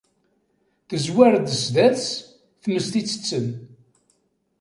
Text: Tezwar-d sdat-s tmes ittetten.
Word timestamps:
Tezwar-d 0.87 1.47
sdat-s 1.61 2.09
tmes 2.61 2.87
ittetten. 3.01 3.47